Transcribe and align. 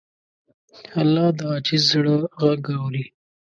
الله 1.01 1.27
د 1.37 1.39
عاجز 1.51 1.81
زړه 1.91 2.15
غږ 2.41 2.63
اوري. 2.79 3.03